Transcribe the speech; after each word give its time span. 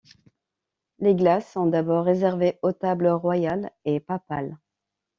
Les 0.97 1.13
glaces 1.13 1.47
sont 1.51 1.67
d'abord 1.67 2.05
réservées 2.05 2.57
aux 2.63 2.71
tables 2.71 3.09
royales 3.09 3.69
et 3.85 3.99
papales. 3.99 4.57